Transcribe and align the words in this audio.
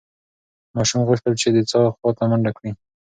ماشوم 0.75 1.01
غوښتل 1.09 1.33
چې 1.41 1.47
د 1.55 1.57
څاه 1.71 1.93
خواته 1.95 2.23
منډه 2.29 2.51
کړي. 2.57 2.71